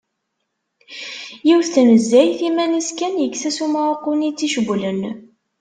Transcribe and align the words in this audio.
Yiwet 1.47 1.73
n 1.73 1.73
tnezzayt 1.83 2.39
iman-is 2.49 2.89
kan, 2.97 3.13
yekkes-as 3.19 3.57
umɛuqqu-nni 3.65 4.29
tt-icewlen. 4.31 4.99